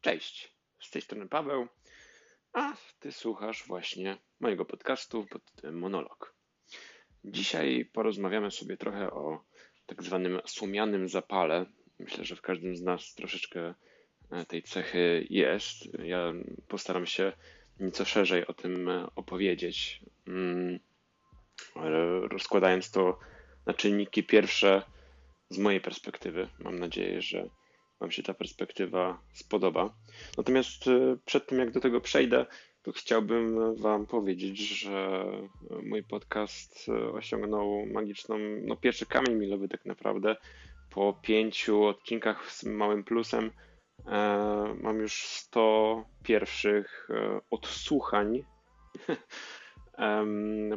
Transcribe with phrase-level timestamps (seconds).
[0.00, 1.68] Cześć, z tej strony Paweł,
[2.52, 6.34] a ty słuchasz właśnie mojego podcastu pod tytułem Monolog.
[7.24, 9.44] Dzisiaj porozmawiamy sobie trochę o
[9.86, 11.66] tak zwanym słomianym zapale.
[11.98, 13.74] Myślę, że w każdym z nas troszeczkę
[14.30, 15.98] e, tej cechy jest.
[16.04, 16.32] Ja
[16.68, 17.32] postaram się
[17.80, 20.80] nieco szerzej o tym e, opowiedzieć, mm,
[22.30, 23.18] rozkładając to
[23.66, 24.82] na czynniki pierwsze
[25.50, 26.48] z mojej perspektywy.
[26.58, 27.50] Mam nadzieję, że
[28.00, 29.94] Wam się ta perspektywa spodoba.
[30.36, 32.46] Natomiast e, przed tym, jak do tego przejdę,
[32.82, 35.24] to chciałbym Wam powiedzieć, że
[35.82, 40.36] mój podcast e, osiągnął magiczną, no pierwszy kamień milowy tak naprawdę.
[40.90, 43.50] Po pięciu odcinkach z małym plusem
[44.06, 47.08] e, mam już 100 pierwszych
[47.50, 48.44] odsłuchań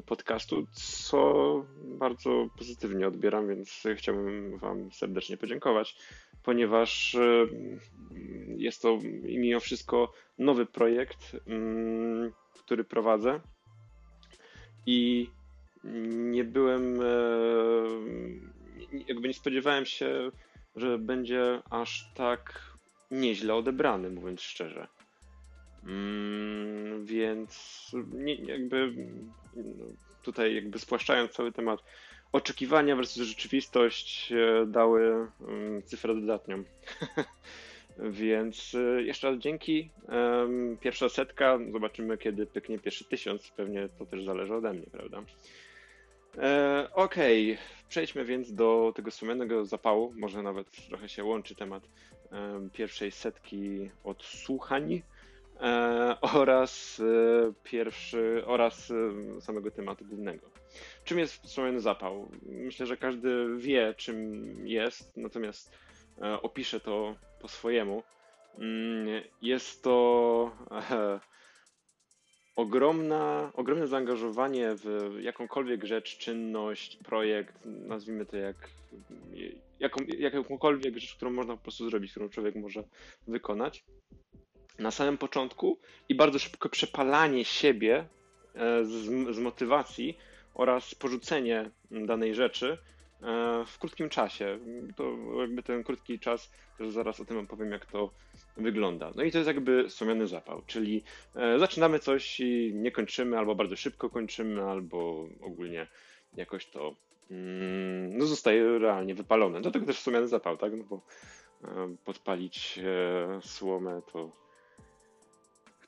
[0.05, 5.95] podcastu, co bardzo pozytywnie odbieram, więc chciałbym Wam serdecznie podziękować,
[6.44, 7.18] ponieważ
[8.58, 11.36] jest to mimo wszystko nowy projekt,
[12.53, 13.39] który prowadzę
[14.86, 15.30] i
[16.14, 17.00] nie byłem,
[19.08, 20.31] jakby nie spodziewałem się,
[20.75, 22.73] że będzie aż tak
[23.12, 24.88] nieźle odebrany, mówiąc szczerze.
[25.88, 28.94] Mm, więc nie, jakby
[29.56, 29.86] no,
[30.23, 31.84] tutaj jakby spłaszczając cały temat,
[32.31, 36.64] oczekiwania versus rzeczywistość e, dały mm, cyfrę dodatnią.
[38.00, 39.90] Więc e, jeszcze raz dzięki.
[40.81, 43.52] Pierwsza setka, zobaczymy kiedy pyknie pierwszy tysiąc.
[43.52, 45.23] Pewnie to też zależy ode mnie, prawda?
[46.38, 47.66] E, okej, okay.
[47.90, 50.14] przejdźmy więc do tego sumiennego zapału.
[50.16, 51.84] Może nawet trochę się łączy temat
[52.73, 55.02] pierwszej setki odsłuchań
[56.22, 60.50] oraz e, pierwszy, oraz e, samego tematu głównego.
[61.03, 62.31] Czym jest wspomniany zapał?
[62.45, 65.78] Myślę, że każdy wie, czym jest, natomiast
[66.41, 68.03] opiszę to po swojemu.
[68.58, 70.52] Mm, jest to
[72.56, 78.69] ogromna, ogromne zaangażowanie w jakąkolwiek rzecz, czynność, projekt, nazwijmy to jak,
[79.80, 82.84] jaką, jakąkolwiek rzecz, którą można po prostu zrobić, którą człowiek może
[83.28, 83.84] wykonać
[84.79, 85.78] na samym początku
[86.09, 88.06] i bardzo szybko przepalanie siebie
[88.56, 90.17] e, z, z motywacji
[90.53, 92.78] oraz porzucenie danej rzeczy
[93.22, 94.59] e, w krótkim czasie.
[94.95, 98.09] To jakby ten krótki czas, też zaraz o tym opowiem, jak to
[98.57, 99.12] wygląda.
[99.16, 101.03] No i to jest jakby sumiony zapał, czyli
[101.35, 105.88] e, zaczynamy coś i nie kończymy, albo bardzo szybko kończymy, albo ogólnie
[106.35, 106.95] jakoś to
[107.31, 109.62] mm, no, zostaje realnie wypalone.
[109.62, 110.73] Dlatego też sumiany zapał, tak?
[110.73, 111.01] No bo
[112.06, 112.79] podpalić
[113.41, 114.43] słomę to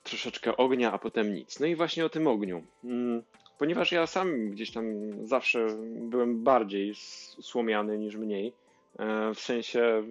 [0.06, 1.60] troszeczkę ognia, a potem nic.
[1.60, 2.64] No i właśnie o tym ogniu.
[2.84, 3.24] Mm,
[3.58, 4.86] ponieważ ja sam gdzieś tam
[5.28, 6.94] zawsze byłem bardziej
[7.42, 8.54] słomiany niż mniej,
[9.00, 10.04] e, w sensie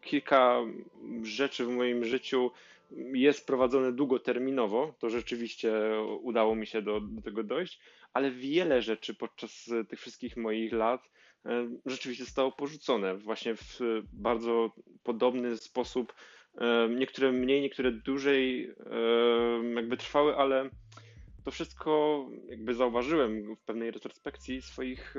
[0.00, 0.60] kilka
[1.22, 2.50] rzeczy w moim życiu
[3.12, 5.72] jest prowadzone długoterminowo, to rzeczywiście
[6.22, 7.80] udało mi się do, do tego dojść,
[8.12, 11.08] ale wiele rzeczy podczas tych wszystkich moich lat
[11.46, 13.80] e, rzeczywiście zostało porzucone właśnie w
[14.12, 14.70] bardzo
[15.02, 16.12] podobny sposób
[16.96, 18.74] Niektóre mniej, niektóre dłużej
[19.74, 20.70] jakby trwały, ale
[21.46, 25.14] to wszystko jakby zauważyłem w pewnej retrospekcji swoich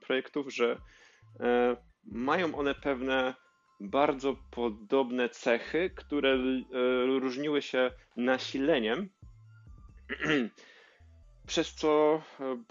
[0.00, 0.80] projektów, że
[1.40, 3.34] e, mają one pewne
[3.80, 6.38] bardzo podobne cechy, które e,
[7.06, 9.08] różniły się nasileniem,
[11.46, 12.62] przez co e,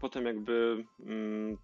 [0.00, 1.58] potem jakby mm,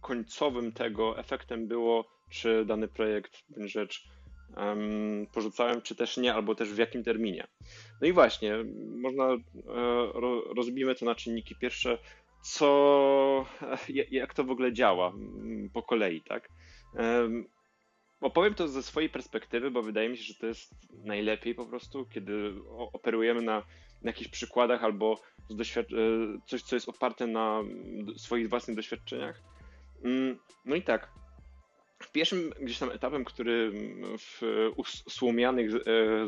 [0.00, 4.08] końcowym tego efektem było, czy dany projekt rzecz
[5.32, 7.46] porzucałem, czy też nie, albo też w jakim terminie.
[8.00, 8.54] No i właśnie,
[8.96, 9.38] można, e,
[10.56, 11.98] rozbijmy to na czynniki pierwsze,
[12.42, 13.46] co,
[14.10, 15.12] jak to w ogóle działa
[15.72, 16.48] po kolei, tak?
[18.20, 20.74] Opowiem to ze swojej perspektywy, bo wydaje mi się, że to jest
[21.04, 22.52] najlepiej po prostu, kiedy
[22.92, 23.58] operujemy na,
[24.02, 25.84] na jakichś przykładach albo e,
[26.46, 27.62] coś, co jest oparte na
[28.16, 29.42] swoich własnych doświadczeniach.
[30.04, 31.12] Mm, no i tak,
[32.12, 33.72] Pierwszym gdzieś tam etapem, który
[34.18, 34.42] w
[35.06, 35.78] usłomianych e,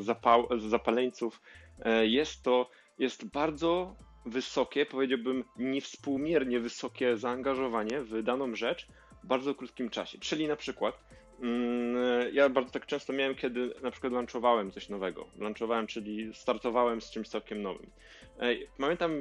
[0.01, 1.41] zapał, zapaleńców
[1.85, 3.97] e, jest to, jest bardzo
[4.27, 8.87] wysokie, powiedziałbym niewspółmiernie wysokie zaangażowanie w daną rzecz
[9.25, 10.19] w bardzo krótkim czasie.
[10.19, 11.05] Czyli na przykład
[11.43, 11.97] mm,
[12.35, 15.29] ja bardzo tak często miałem, kiedy na przykład launchowałem coś nowego.
[15.39, 17.91] Launchowałem, czyli startowałem z czymś całkiem nowym.
[18.39, 19.13] E, pamiętam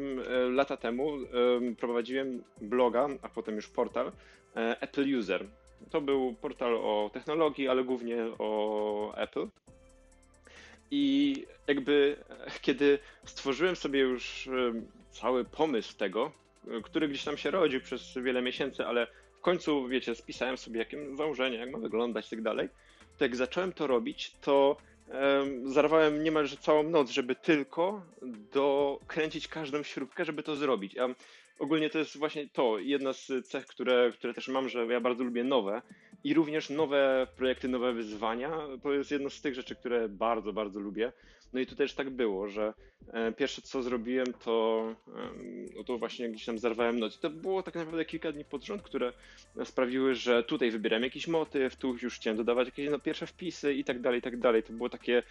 [0.49, 1.17] lata temu
[1.79, 4.11] prowadziłem bloga, a potem już portal
[4.55, 5.47] Apple User.
[5.89, 9.47] To był portal o technologii, ale głównie o Apple.
[10.91, 11.35] I
[11.67, 12.15] jakby
[12.61, 14.49] kiedy stworzyłem sobie już
[15.11, 16.31] cały pomysł tego,
[16.83, 19.07] który gdzieś tam się rodził przez wiele miesięcy, ale
[19.37, 22.69] w końcu, wiecie, spisałem sobie jakie założenie, jak ma wyglądać i tak dalej,
[23.17, 24.77] to jak zacząłem to robić, to
[25.63, 28.01] zarwałem niemalże całą noc, żeby tylko
[28.53, 30.97] dokręcić każdą śrubkę, żeby to zrobić.
[30.97, 31.07] A
[31.61, 35.23] ogólnie to jest właśnie to, jedna z cech, które, które też mam, że ja bardzo
[35.23, 35.81] lubię nowe
[36.23, 38.51] i również nowe projekty, nowe wyzwania.
[38.83, 41.11] To jest jedno z tych rzeczy, które bardzo, bardzo lubię.
[41.53, 42.73] No i tu też tak było, że
[43.13, 44.85] e, pierwsze co zrobiłem, to,
[45.75, 47.19] no to właśnie gdzieś tam zarwałem noc.
[47.19, 49.13] To było tak naprawdę kilka dni pod rząd, które
[49.65, 53.83] sprawiły, że tutaj wybieram jakiś motyw, tu już chciałem dodawać jakieś no, pierwsze wpisy i
[53.83, 54.63] tak dalej, i tak dalej.
[54.63, 55.23] To było takie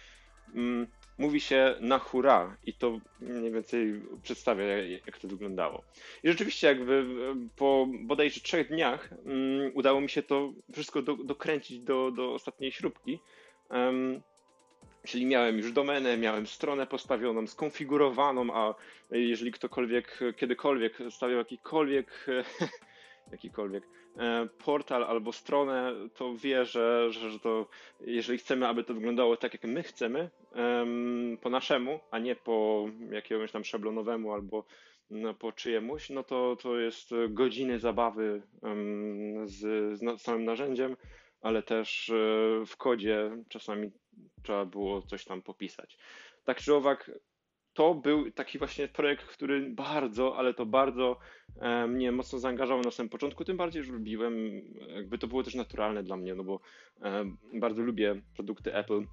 [1.17, 4.63] mówi się na hura i to mniej więcej przedstawia,
[5.05, 5.83] jak to wyglądało.
[6.23, 11.15] I rzeczywiście jakby e, po bodajże trzech dniach um, udało mi się to wszystko do,
[11.15, 13.19] dokręcić do, do ostatniej śrubki.
[15.03, 18.75] Czyli miałem już domenę, miałem stronę postawioną, skonfigurowaną, a
[19.11, 22.25] jeżeli ktokolwiek kiedykolwiek stawiał jakikolwiek,
[23.31, 23.87] jakikolwiek
[24.17, 27.67] e, portal albo stronę, to wie, że, że, to
[28.01, 30.29] jeżeli chcemy, aby to wyglądało tak, jak my chcemy,
[31.41, 34.65] po naszemu, a nie po jakiemuś tam szablonowemu albo
[35.09, 38.41] no, po czyjemuś, no to, to jest godziny zabawy
[39.45, 39.59] z,
[39.99, 40.95] z samym narzędziem,
[41.41, 42.13] ale też e,
[42.65, 43.91] w kodzie czasami
[44.43, 45.97] trzeba było coś tam popisać.
[46.43, 47.11] Tak czy owak,
[47.73, 51.19] to był taki właśnie projekt, który bardzo, ale to bardzo
[51.59, 54.61] e, mnie mocno zaangażował na samym początku, tym bardziej, że lubiłem,
[54.95, 56.59] jakby to było też naturalne dla mnie, no bo
[57.01, 59.03] e, bardzo lubię produkty Apple.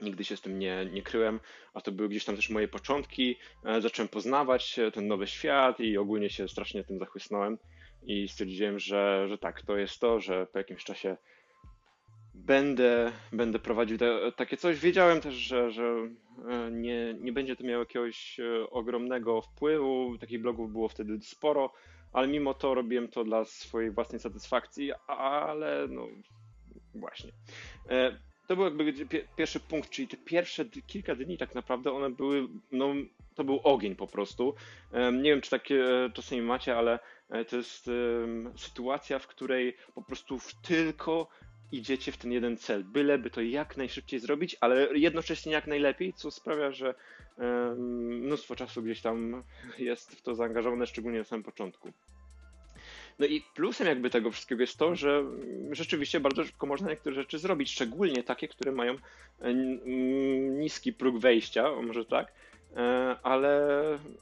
[0.00, 1.40] Nigdy się z tym nie, nie kryłem,
[1.74, 3.36] a to były gdzieś tam też moje początki.
[3.64, 7.58] E, zacząłem poznawać ten nowy świat i ogólnie się strasznie tym zachłysnąłem
[8.06, 11.16] i stwierdziłem, że, że tak, to jest to, że po jakimś czasie
[12.36, 14.78] będę, będę prowadził te, takie coś.
[14.78, 16.08] Wiedziałem też, że, że
[16.48, 20.18] e, nie, nie będzie to miało jakiegoś e, ogromnego wpływu.
[20.20, 21.72] Takich blogów było wtedy sporo,
[22.12, 26.08] ale mimo to robiłem to dla swojej własnej satysfakcji, ale no
[26.94, 27.30] właśnie.
[27.90, 28.92] E, to był jakby
[29.36, 32.94] pierwszy punkt, czyli te pierwsze kilka dni tak naprawdę one były, no
[33.34, 34.54] to był ogień po prostu.
[35.12, 35.84] Nie wiem, czy takie
[36.14, 36.98] czasami macie, ale
[37.48, 37.90] to jest
[38.56, 41.28] sytuacja, w której po prostu tylko
[41.72, 46.30] idziecie w ten jeden cel, byleby to jak najszybciej zrobić, ale jednocześnie jak najlepiej, co
[46.30, 46.94] sprawia, że
[47.76, 49.42] mnóstwo czasu gdzieś tam
[49.78, 51.92] jest w to zaangażowane, szczególnie na samym początku.
[53.18, 55.24] No i plusem jakby tego wszystkiego jest to, że
[55.70, 58.94] rzeczywiście bardzo szybko można niektóre rzeczy zrobić, szczególnie takie, które mają
[59.40, 59.54] e,
[60.50, 62.32] niski próg wejścia, może tak,
[63.22, 63.58] ale,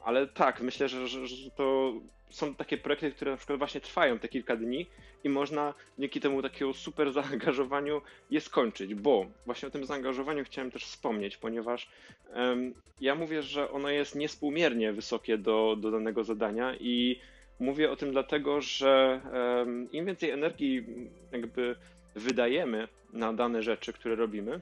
[0.04, 1.92] ale tak, myślę, że, że, że to
[2.30, 4.86] są takie projekty, które na przykład właśnie trwają te kilka dni
[5.24, 10.70] i można dzięki temu takiego super zaangażowaniu je skończyć, bo właśnie o tym zaangażowaniu chciałem
[10.70, 11.88] też wspomnieć, ponieważ
[12.34, 17.20] um, ja mówię, że ono jest niespółmiernie wysokie do, do danego zadania i
[17.60, 20.86] mówię o tym dlatego, że um, im więcej energii
[21.32, 21.76] jakby
[22.14, 24.60] wydajemy na dane rzeczy, które robimy,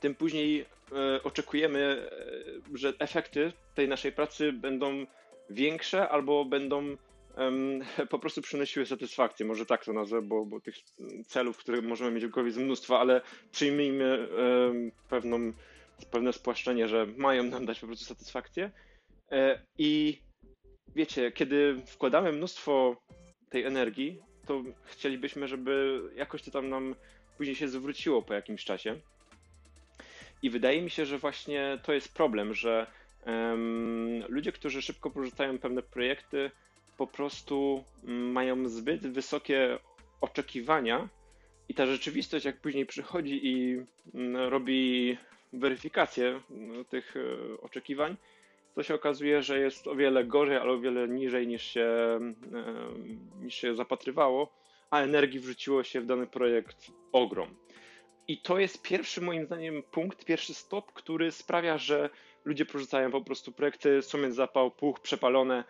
[0.00, 0.64] tym później e,
[1.24, 2.08] oczekujemy,
[2.72, 5.06] e, że efekty tej naszej pracy będą
[5.50, 6.96] większe albo będą
[8.10, 10.74] po prostu przynosiły satysfakcję, może tak to nazwę, bo, bo tych
[11.26, 13.20] celów, które możemy mieć w głowie jest mnóstwo, ale
[13.52, 14.28] przyjmijmy
[15.08, 15.52] pewną,
[16.10, 18.70] pewne spłaszczenie, że mają nam dać po prostu satysfakcję
[19.32, 20.18] e, i
[20.94, 22.96] wiecie, kiedy wkładamy mnóstwo
[23.50, 26.94] tej energii, to chcielibyśmy, żeby jakoś to tam nam
[27.36, 29.00] później się zwróciło po jakimś czasie.
[30.42, 32.86] I wydaje mi się, że właśnie to jest problem, że
[34.28, 36.50] ludzie, którzy szybko porzucają pewne projekty,
[36.96, 39.78] po prostu mm, mają zbyt wysokie
[40.20, 41.08] oczekiwania
[41.68, 43.82] i ta rzeczywistość, jak później przychodzi i
[44.14, 45.16] mm, robi
[45.52, 48.16] weryfikację mm, tych e, oczekiwań,
[48.74, 51.88] to się okazuje, że jest o wiele gorzej, ale o wiele niżej niż się,
[53.42, 54.52] niż się zapatrywało,
[54.90, 57.48] a energii wrzuciło się w dany projekt ogrom.
[58.28, 62.10] I to jest pierwszy, moim zdaniem, punkt, pierwszy stop, który sprawia, że
[62.44, 65.64] ludzie porzucają po prostu projekty, sumień zapał, puch, przepalone,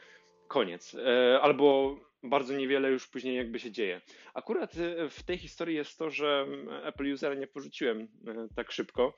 [0.49, 0.95] koniec.
[0.95, 4.01] E, albo bardzo niewiele już później jakby się dzieje.
[4.35, 6.47] Akurat e, w tej historii jest to, że
[6.85, 8.09] Apple Usera nie porzuciłem e,
[8.57, 9.17] tak szybko.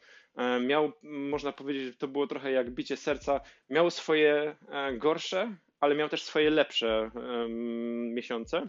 [0.61, 3.41] Miał, można powiedzieć, że to było trochę jak bicie serca.
[3.71, 4.57] Miał swoje
[4.99, 7.11] gorsze, ale miał też swoje lepsze
[8.15, 8.69] miesiące.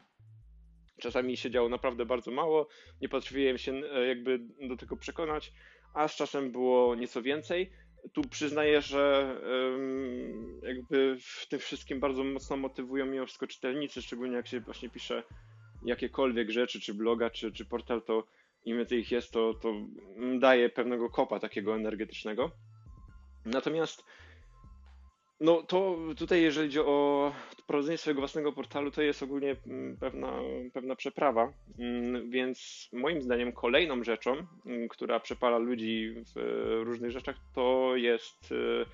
[1.00, 2.68] Czasami się działo naprawdę bardzo mało,
[3.01, 5.53] nie potrafiłem się jakby do tego przekonać,
[5.94, 7.72] a z czasem było nieco więcej
[8.13, 9.36] tu przyznaję, że
[10.63, 15.24] jakby w tym wszystkim bardzo mocno motywują mnie wszystko czytelnicy, szczególnie jak się właśnie pisze
[15.86, 18.24] jakiekolwiek rzeczy, czy bloga, czy, czy portal, to
[18.65, 19.74] im więcej ich jest, to, to
[20.39, 22.51] daje pewnego kopa takiego energetycznego.
[23.46, 24.06] Natomiast
[25.39, 27.32] no to tutaj, jeżeli chodzi o
[27.70, 30.34] prowadzenie swojego własnego portalu, to jest ogólnie mm, pewna,
[30.74, 31.54] pewna przeprawa.
[31.80, 34.36] Mm, więc moim zdaniem kolejną rzeczą,
[34.66, 36.40] mm, która przepala ludzi w
[36.84, 38.86] różnych rzeczach, to jest y,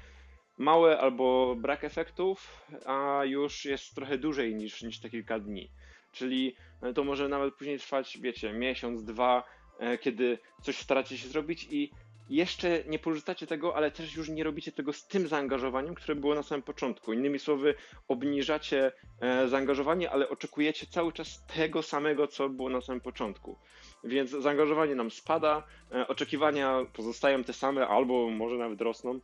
[0.57, 5.71] małe albo brak efektów, a już jest trochę dłużej niż, niż te kilka dni.
[6.11, 9.43] Czyli e, to może nawet później trwać, wiecie, miesiąc, dwa,
[9.79, 11.91] e, kiedy coś staracie się zrobić i
[12.29, 16.35] jeszcze nie porzucacie tego, ale też już nie robicie tego z tym zaangażowaniem, które było
[16.35, 17.13] na samym początku.
[17.13, 17.75] Innymi słowy,
[18.07, 18.91] obniżacie
[19.21, 23.57] e, zaangażowanie, ale oczekujecie cały czas tego samego, co było na samym początku.
[24.03, 25.63] Więc zaangażowanie nam spada,
[26.07, 29.19] oczekiwania pozostają te same, albo może nawet rosną.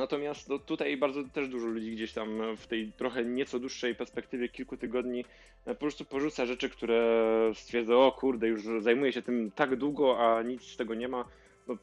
[0.00, 4.48] Natomiast no, tutaj bardzo też dużo ludzi gdzieś tam w tej trochę nieco dłuższej perspektywie
[4.48, 5.24] kilku tygodni
[5.66, 10.18] e, po prostu porzuca rzeczy, które stwierdza, o kurde, już zajmuję się tym tak długo,
[10.18, 11.24] a nic z tego nie ma.
[11.68, 11.76] No,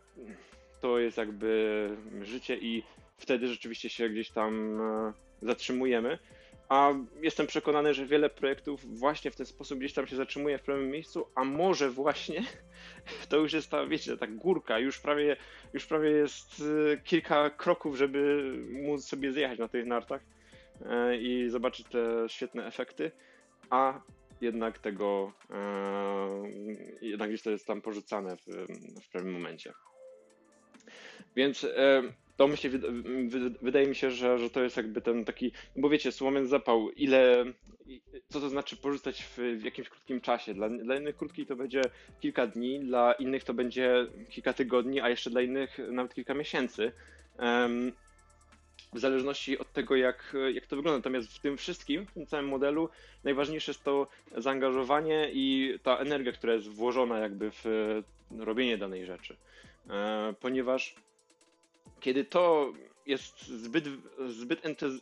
[0.81, 1.89] to jest jakby
[2.21, 2.83] życie i
[3.17, 6.17] wtedy rzeczywiście się gdzieś tam e, zatrzymujemy.
[6.69, 10.61] A jestem przekonany, że wiele projektów właśnie w ten sposób gdzieś tam się zatrzymuje w
[10.61, 12.43] pewnym miejscu, a może właśnie
[13.29, 15.37] to już jest ta, wiecie, ta górka, już prawie,
[15.73, 20.21] już prawie jest y, kilka kroków, żeby móc sobie zjechać na tych nartach
[20.85, 23.11] e, i zobaczyć te świetne efekty,
[23.69, 24.01] a
[24.41, 26.43] jednak tego, e,
[27.01, 28.45] jednak gdzieś to jest tam porzucane w,
[29.03, 29.73] w pewnym momencie.
[31.35, 31.67] Więc
[32.37, 32.69] to myślę,
[33.61, 37.45] wydaje mi się, że, że to jest jakby ten taki, bo wiecie, słomian zapał, ile,
[38.29, 40.53] co to znaczy porzucać w, w jakimś krótkim czasie.
[40.53, 41.81] Dla, dla innych krótki to będzie
[42.19, 46.91] kilka dni, dla innych to będzie kilka tygodni, a jeszcze dla innych nawet kilka miesięcy.
[47.39, 47.91] Um,
[48.93, 50.97] w zależności od tego, jak, jak to wygląda.
[50.97, 52.89] Natomiast w tym wszystkim, w tym całym modelu,
[53.23, 57.65] najważniejsze jest to zaangażowanie i ta energia, która jest włożona jakby w
[58.37, 59.35] robienie danej rzeczy.
[59.89, 60.95] E, ponieważ
[61.99, 62.73] kiedy to
[63.05, 63.85] jest zbyt,
[64.27, 64.93] zbyt, entuz,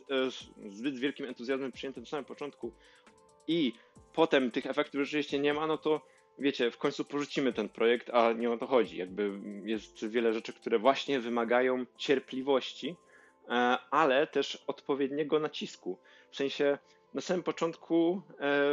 [0.68, 2.72] zbyt wielkim entuzjazmem przyjęte na samym początku
[3.48, 3.72] i
[4.12, 6.00] potem tych efektów rzeczywiście nie ma, no to
[6.38, 8.96] wiecie, w końcu porzucimy ten projekt, a nie o to chodzi.
[8.96, 12.96] Jakby jest wiele rzeczy, które właśnie wymagają cierpliwości,
[13.48, 13.52] e,
[13.90, 15.98] ale też odpowiedniego nacisku.
[16.30, 16.78] W sensie
[17.14, 18.70] na samym początku e,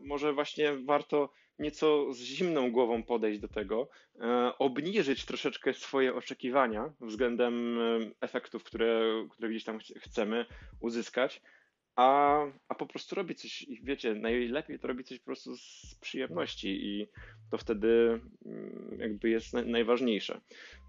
[0.00, 3.88] może właśnie warto nieco z zimną głową podejść do tego,
[4.20, 10.46] e, obniżyć troszeczkę swoje oczekiwania względem e, efektów, które, które gdzieś tam chcemy
[10.80, 11.42] uzyskać,
[11.96, 16.68] a, a po prostu robić coś, wiecie, najlepiej to robić coś po prostu z przyjemności
[16.68, 17.06] i
[17.50, 20.40] to wtedy mm, jakby jest najważniejsze.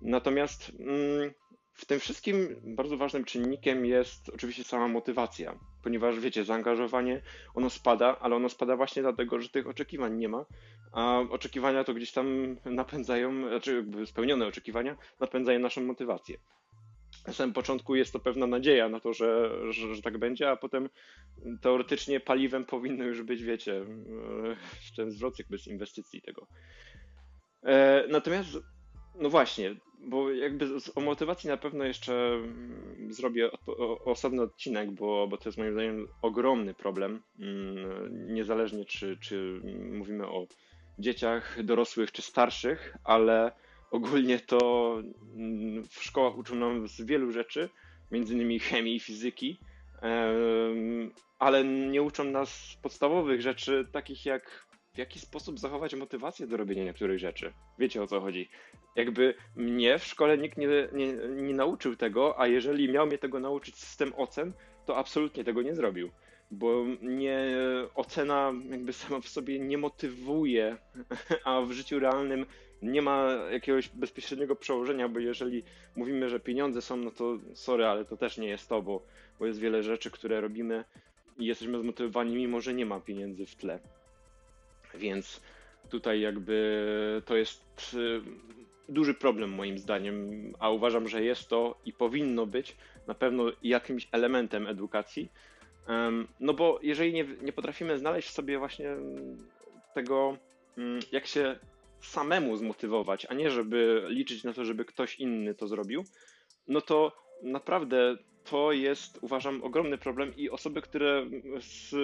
[0.02, 1.34] Natomiast mm,
[1.78, 7.22] w tym wszystkim bardzo ważnym czynnikiem jest oczywiście sama motywacja, ponieważ wiecie, zaangażowanie
[7.56, 10.46] ono spada, ale ono spada właśnie dlatego, że tych oczekiwań nie ma,
[10.92, 16.38] a oczekiwania to gdzieś tam napędzają, znaczy spełnione oczekiwania napędzają naszą motywację.
[17.28, 20.56] Na samym początku jest to pewna nadzieja na to, że, że, że tak będzie, a
[20.56, 20.90] potem
[21.62, 23.86] teoretycznie paliwem powinno już być, wiecie,
[24.96, 26.48] ten zwrot jakby z inwestycji tego.
[27.64, 28.50] E, natomiast,
[29.16, 33.50] no właśnie, bo jakby o motywacji na pewno jeszcze mm, zrobię
[34.06, 37.22] osobny odcinek, bo, bo to jest moim zdaniem ogromny problem.
[37.40, 39.62] Mm, niezależnie czy, czy
[39.92, 40.48] mówimy o
[41.00, 43.52] dzieciach, dorosłych czy starszych, ale
[43.92, 44.94] ogólnie to
[45.36, 47.70] mm, w szkołach uczą nam z wielu rzeczy,
[48.12, 49.60] między innymi chemii i fizyki,
[51.40, 54.67] ale nie uczą nas podstawowych rzeczy, takich jak
[54.98, 57.54] w jaki sposób zachować motywację do robienia niektórych rzeczy.
[57.80, 58.50] Wiecie o co chodzi.
[58.96, 63.40] Jakby mnie w szkole nikt nie, nie, nie nauczył tego, a jeżeli miał mnie tego
[63.40, 64.54] nauczyć system ocen,
[64.86, 66.10] to absolutnie tego nie zrobił.
[66.52, 67.40] Bo nie,
[67.96, 70.78] ocena jakby sama w sobie nie motywuje,
[71.44, 72.46] a w życiu realnym
[72.82, 75.64] nie ma jakiegoś bezpośredniego przełożenia, bo jeżeli
[75.96, 79.06] mówimy, że pieniądze są, no to sorry, ale to też nie jest to, bo,
[79.40, 80.84] bo jest wiele rzeczy, które robimy
[81.38, 83.80] i jesteśmy zmotywowani, mimo że nie ma pieniędzy w tle.
[84.94, 85.42] Więc
[85.90, 88.22] tutaj jakby to jest y,
[88.90, 92.76] duży problem moim zdaniem, a uważam, że jest to i powinno być
[93.08, 95.32] na pewno jakimś elementem edukacji.
[96.40, 98.96] No bo jeżeli nie, nie potrafimy znaleźć sobie właśnie
[99.94, 100.38] tego,
[100.78, 101.60] mm, jak się
[102.02, 106.04] samemu zmotywować, a nie żeby liczyć na to, żeby ktoś inny to zrobił,
[106.68, 111.26] no to naprawdę to jest, uważam, ogromny problem i osoby, które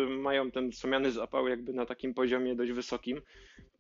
[0.10, 3.22] mają ten słomiany zapał jakby na takim poziomie dość wysokim,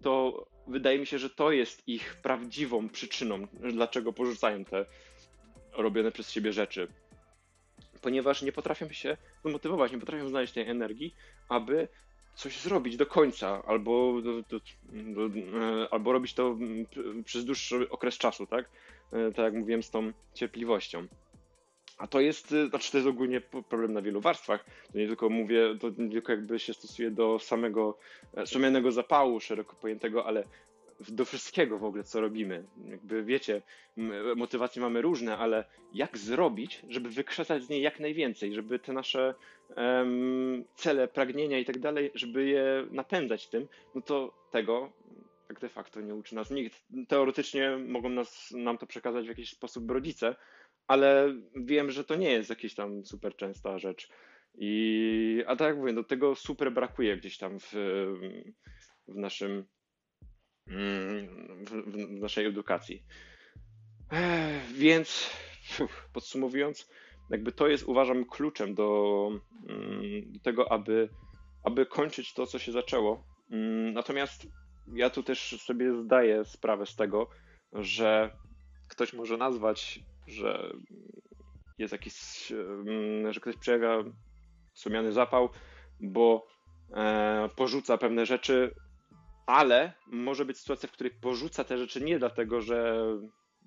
[0.02, 4.86] to wydaje mi się, że to jest ich prawdziwą przyczyną, dlaczego porzucają te
[5.74, 6.88] robione przez siebie rzeczy.
[8.02, 11.16] Ponieważ nie potrafią się zmotywować, nie potrafią znaleźć tej energii,
[11.50, 11.88] aby
[12.36, 14.14] coś zrobić do końca, albo,
[15.92, 16.58] albo robić to
[17.26, 18.70] przez dłuższy okres czasu, tak?
[19.12, 21.08] Tak jak mówiłem, z tą cierpliwością.
[21.98, 24.66] A to jest, y, znaczy to jest ogólnie problem na wielu warstwach.
[24.92, 27.98] To nie tylko mówię, to nie tylko jakby się stosuje do samego
[28.46, 30.44] sumiennego zapału szeroko pojętego, ale
[31.10, 32.64] do wszystkiego w ogóle, co robimy.
[32.90, 33.62] Jakby wiecie,
[34.36, 39.36] motywacje mamy różne, ale jak zrobić, żeby wykrzesać z niej jak najwięcej, żeby te nasze
[39.78, 44.92] um, cele, pragnienia i tak dalej, żeby je napędzać tym, no to tego
[45.48, 46.82] tak de facto nie uczy nas nikt.
[47.08, 50.36] Teoretycznie mogą nas, nam to przekazać w jakiś sposób rodzice,
[50.88, 54.10] ale wiem, że to nie jest jakaś tam super częsta rzecz.
[54.56, 57.74] I, a tak jak mówię, do tego super brakuje gdzieś tam w,
[59.08, 59.66] w naszym
[60.68, 63.04] w, w naszej edukacji.
[64.74, 65.30] Więc
[66.13, 66.90] podsumowując,
[67.30, 69.30] jakby to jest uważam kluczem do,
[70.25, 71.10] do tego, aby,
[71.63, 73.24] aby kończyć to, co się zaczęło.
[73.94, 74.48] Natomiast
[74.94, 77.30] ja tu też sobie zdaję sprawę z tego,
[77.74, 78.38] że
[78.88, 80.74] ktoś może nazwać, że
[81.77, 82.13] jest jakiś,
[83.30, 84.03] że ktoś przejawia
[84.74, 85.50] sumiany zapał,
[86.00, 86.48] bo
[86.94, 88.75] e, porzuca pewne rzeczy,
[89.46, 93.06] ale może być sytuacja, w której porzuca te rzeczy nie dlatego, że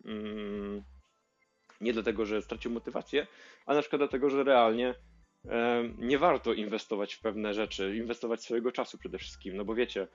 [0.05, 0.83] mm,
[1.81, 3.27] nie dlatego, że stracił motywację,
[3.67, 4.95] a na przykład dlatego, że realnie
[5.49, 10.09] e, nie warto inwestować w pewne rzeczy, inwestować swojego czasu przede wszystkim, no bo wiecie,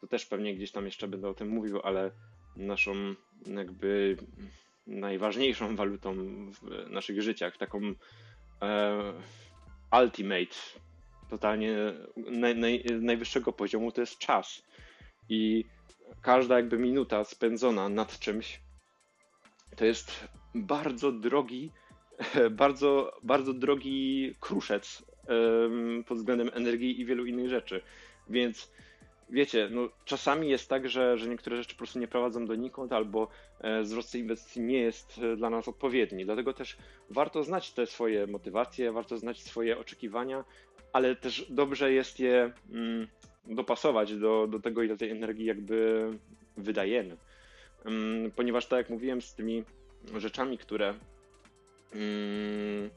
[0.00, 2.10] to też pewnie gdzieś tam jeszcze będę o tym mówił, ale
[2.56, 3.14] naszą
[3.46, 4.16] jakby
[4.86, 6.14] najważniejszą walutą
[6.52, 7.80] w naszych życiach, taką
[8.62, 9.12] e,
[10.02, 10.56] ultimate,
[11.30, 11.76] totalnie
[12.16, 14.62] naj, naj, najwyższego poziomu to jest czas.
[15.28, 15.64] I
[16.22, 18.60] każda jakby minuta spędzona nad czymś
[19.76, 21.72] to jest bardzo drogi,
[22.50, 25.04] bardzo, bardzo drogi kruszec
[26.06, 27.82] pod względem energii i wielu innych rzeczy.
[28.28, 28.72] Więc
[29.30, 33.28] wiecie, no, czasami jest tak, że, że niektóre rzeczy po prostu nie prowadzą donikąd, albo
[33.60, 36.24] e, wzrost inwestycji nie jest e, dla nas odpowiedni.
[36.24, 36.76] Dlatego też
[37.10, 40.44] warto znać te swoje motywacje, warto znać swoje oczekiwania,
[40.92, 43.06] ale też dobrze jest je mm,
[43.46, 46.08] dopasować do, do tego, ile tej energii jakby
[46.56, 47.16] wydajemy.
[47.84, 49.64] Mm, ponieważ tak jak mówiłem, z tymi
[50.16, 50.94] rzeczami, które
[51.94, 52.90] mm,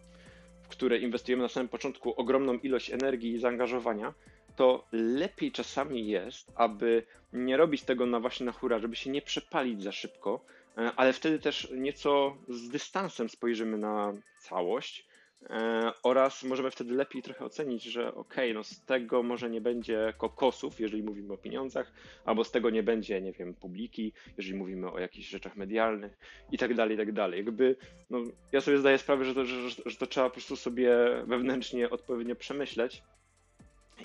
[0.64, 4.14] w które inwestujemy na samym początku ogromną ilość energii i zaangażowania,
[4.56, 9.22] to lepiej czasami jest, aby nie robić tego na właśnie na hura, żeby się nie
[9.22, 10.46] przepalić za szybko,
[10.78, 15.08] e, ale wtedy też nieco z dystansem spojrzymy na całość
[15.50, 20.14] e, oraz możemy wtedy lepiej trochę ocenić, że ok, no z tego może nie będzie
[20.18, 21.92] kokosów, jeżeli mówimy o pieniądzach,
[22.26, 26.18] albo z tego nie będzie, nie wiem, publiki, jeżeli mówimy o jakichś rzeczach medialnych
[26.52, 27.46] i tak dalej, i tak dalej.
[27.46, 27.76] Jakby,
[28.10, 28.20] no,
[28.52, 30.96] ja sobie zdaję sprawę, że to, że, że to trzeba po prostu sobie
[31.28, 33.04] wewnętrznie odpowiednio przemyśleć,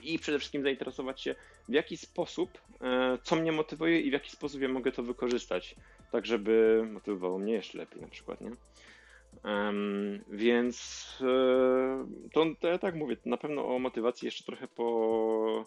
[0.03, 1.35] i przede wszystkim zainteresować się,
[1.69, 5.75] w jaki sposób, e, co mnie motywuje i w jaki sposób ja mogę to wykorzystać,
[6.13, 8.51] tak żeby motywowało mnie jeszcze lepiej na przykład, nie?
[9.45, 15.65] Um, więc e, to, to ja tak mówię, na pewno o motywacji jeszcze trochę po,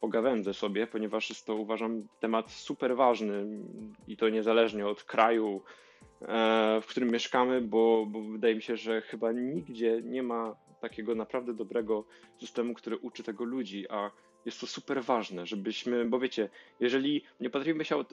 [0.00, 3.46] pogawędzę sobie, ponieważ jest to uważam temat super ważny
[4.08, 5.62] i to niezależnie od kraju,
[6.22, 11.14] e, w którym mieszkamy, bo, bo wydaje mi się, że chyba nigdzie nie ma takiego
[11.14, 12.04] naprawdę dobrego
[12.40, 14.10] systemu, który uczy tego ludzi, a
[14.44, 16.48] jest to super ważne, żebyśmy, bo wiecie,
[16.80, 18.04] jeżeli nie potrafimy się e,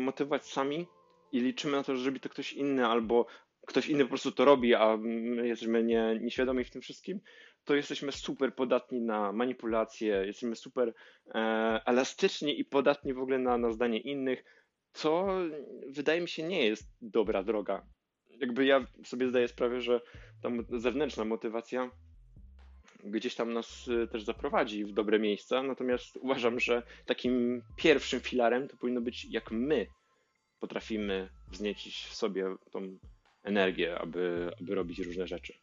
[0.00, 0.86] motywować sami
[1.32, 3.26] i liczymy na to, że zrobi to ktoś inny, albo
[3.66, 7.20] ktoś inny po prostu to robi, a my jesteśmy nie, nieświadomi w tym wszystkim,
[7.64, 10.94] to jesteśmy super podatni na manipulacje, jesteśmy super
[11.34, 11.40] e,
[11.86, 14.44] elastyczni i podatni w ogóle na, na zdanie innych,
[14.92, 15.26] co
[15.88, 17.86] wydaje mi się nie jest dobra droga
[18.40, 20.00] jakby ja sobie zdaję sprawę, że
[20.42, 20.48] ta
[20.78, 21.90] zewnętrzna motywacja
[23.04, 28.68] gdzieś tam nas y, też zaprowadzi w dobre miejsca, natomiast uważam, że takim pierwszym filarem
[28.68, 29.86] to powinno być jak my
[30.60, 32.98] potrafimy wzniecić w sobie tą
[33.42, 35.54] energię, aby, aby robić różne rzeczy.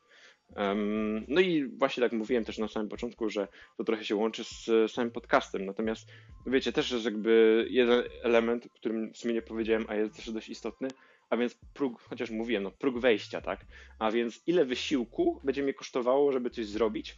[0.56, 4.44] Um, no i właśnie tak mówiłem też na samym początku, że to trochę się łączy
[4.44, 5.66] z samym podcastem.
[5.66, 6.08] Natomiast
[6.46, 10.32] wiecie, też jest jakby jeden element, o którym w sumie nie powiedziałem, a jest też
[10.32, 10.88] dość istotny,
[11.30, 13.66] a więc próg, chociaż mówiłem, no próg wejścia, tak?
[14.00, 17.16] A więc ile wysiłku będzie mnie kosztowało, żeby coś zrobić,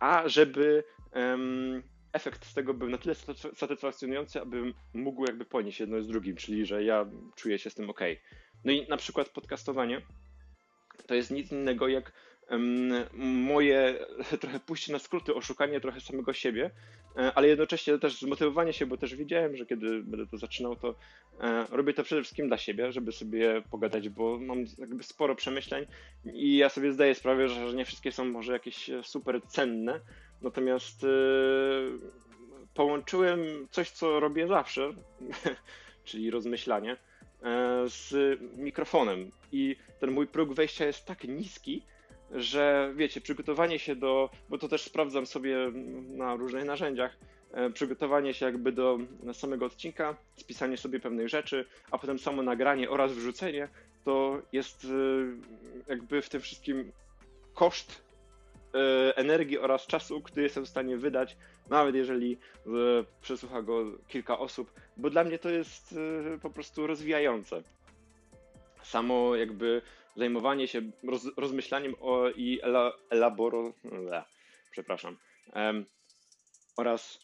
[0.00, 0.84] a żeby
[1.14, 3.14] um, efekt z tego był na tyle
[3.54, 7.90] satysfakcjonujący, abym mógł jakby ponieść jedno z drugim, czyli że ja czuję się z tym
[7.90, 8.00] ok.
[8.64, 10.02] No i na przykład podcastowanie
[11.06, 12.12] to jest nic innego jak
[13.14, 13.98] moje
[14.40, 16.70] trochę pójście na skróty, oszukanie trochę samego siebie,
[17.16, 20.94] e, ale jednocześnie też zmotywowanie się, bo też wiedziałem, że kiedy będę to zaczynał, to
[21.40, 25.86] e, robię to przede wszystkim dla siebie, żeby sobie pogadać, bo mam jakby sporo przemyśleń
[26.24, 30.00] i ja sobie zdaję sprawę, że nie wszystkie są może jakieś super cenne,
[30.42, 31.08] natomiast e,
[32.74, 34.92] połączyłem coś, co robię zawsze,
[36.04, 36.96] czyli rozmyślanie,
[37.86, 38.14] z
[38.56, 39.30] mikrofonem.
[39.52, 41.82] I ten mój próg wejścia jest tak niski,
[42.32, 45.56] że wiecie, przygotowanie się do, bo to też sprawdzam sobie
[46.08, 47.16] na różnych narzędziach,
[47.52, 48.98] e, przygotowanie się jakby do
[49.32, 53.68] samego odcinka, spisanie sobie pewnych rzeczy, a potem samo nagranie oraz wrzucenie,
[54.04, 54.88] to jest e,
[55.88, 56.92] jakby w tym wszystkim
[57.54, 58.02] koszt
[58.74, 61.36] e, energii oraz czasu, który jestem w stanie wydać,
[61.70, 62.38] nawet jeżeli
[63.20, 65.94] przesłucha go kilka osób, bo dla mnie to jest
[66.42, 67.62] po prostu rozwijające.
[68.82, 69.82] Samo jakby
[70.16, 74.24] zajmowanie się roz, rozmyślaniem o, i ela, elaboro, le,
[74.70, 75.16] przepraszam,
[76.76, 77.18] oraz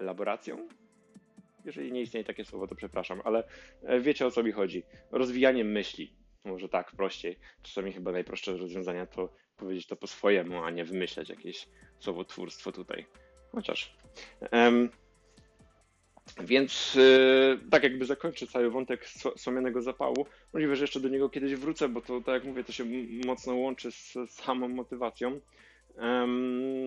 [0.00, 0.68] elaboracją.
[1.64, 3.44] Jeżeli nie istnieje takie słowo, to przepraszam, ale
[3.82, 4.82] e, wiecie o co mi chodzi.
[5.10, 6.12] Rozwijaniem myśli.
[6.44, 7.38] Może tak, prościej.
[7.62, 11.68] Czasami chyba najprostsze rozwiązania to powiedzieć to po swojemu, a nie wymyśleć jakieś
[12.00, 13.06] słowotwórstwo tutaj.
[13.52, 13.96] Chociaż.
[16.40, 20.26] Więc yy, tak jakby zakończę cały wątek słomianego zapału.
[20.52, 22.84] Możliwe, że jeszcze do niego kiedyś wrócę, bo to, tak jak mówię, to się
[23.26, 25.40] mocno łączy z, samą motywacją.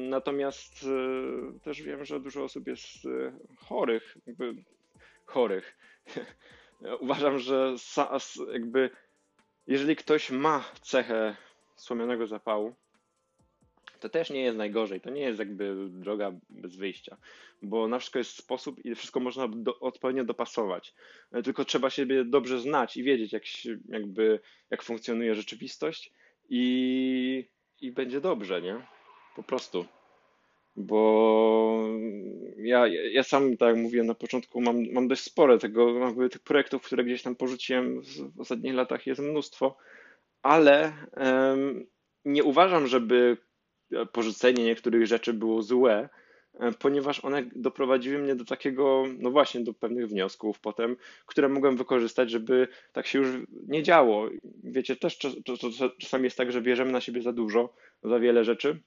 [0.10, 4.56] Natomiast yy, też wiem, że dużo osób jest yy, chorych, jakby
[5.25, 5.77] chorych.
[6.99, 7.75] Uważam, że
[8.54, 8.89] jakby
[9.67, 11.36] jeżeli ktoś ma cechę
[11.75, 12.75] słomianego zapału,
[14.01, 15.01] to też nie jest najgorzej.
[15.01, 17.17] To nie jest jakby droga bez wyjścia,
[17.61, 20.93] bo na wszystko jest sposób i wszystko można do, odpowiednio dopasować.
[21.31, 23.43] E, tylko trzeba siebie dobrze znać i wiedzieć, jak,
[23.89, 26.11] jakby, jak funkcjonuje rzeczywistość
[26.49, 27.45] i,
[27.81, 28.75] i będzie dobrze, nie?
[29.35, 29.85] Po prostu.
[30.75, 31.87] Bo
[32.57, 36.41] ja, ja sam, tak jak mówiłem na początku, mam, mam dość spore tego, jakby tych
[36.41, 38.01] projektów, które gdzieś tam porzuciłem
[38.35, 39.77] w ostatnich latach, jest mnóstwo,
[40.41, 41.85] ale um,
[42.25, 43.37] nie uważam, żeby
[44.12, 46.10] porzucenie niektórych rzeczy było złe,
[46.60, 51.77] e, ponieważ one doprowadziły mnie do takiego, no właśnie, do pewnych wniosków potem, które mogłem
[51.77, 53.27] wykorzystać, żeby tak się już
[53.67, 54.30] nie działo.
[54.63, 55.17] Wiecie, też
[55.99, 57.73] czasami jest tak, że bierzemy na siebie za dużo,
[58.04, 58.80] za wiele rzeczy,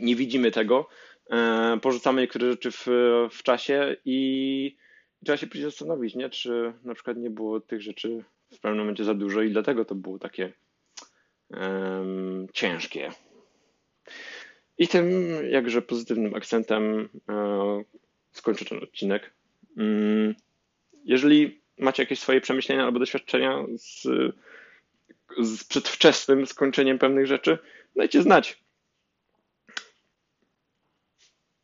[0.00, 0.88] nie widzimy tego,
[1.30, 2.86] e, porzucamy niektóre rzeczy w,
[3.30, 4.76] w czasie i
[5.24, 6.30] trzeba się później zastanowić, nie?
[6.30, 9.94] czy na przykład nie było tych rzeczy w pewnym momencie za dużo i dlatego to
[9.94, 10.52] było takie
[11.50, 13.10] um, ciężkie.
[14.78, 17.82] I tym jakże pozytywnym akcentem e,
[18.32, 19.30] skończę ten odcinek.
[19.76, 20.34] Mm,
[21.04, 24.02] jeżeli macie jakieś swoje przemyślenia albo doświadczenia z,
[25.38, 27.58] z przedwczesnym skończeniem pewnych rzeczy,
[27.96, 28.58] dajcie znać.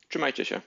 [0.08, 0.60] Trzymajcie się.